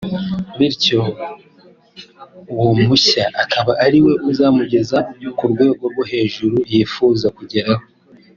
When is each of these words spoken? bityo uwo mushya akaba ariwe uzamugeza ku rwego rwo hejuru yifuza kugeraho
bityo 0.57 1.01
uwo 2.53 2.71
mushya 2.87 3.25
akaba 3.43 3.71
ariwe 3.85 4.13
uzamugeza 4.29 4.97
ku 5.37 5.43
rwego 5.51 5.83
rwo 5.91 6.03
hejuru 6.11 6.57
yifuza 6.71 7.27
kugeraho 7.37 7.85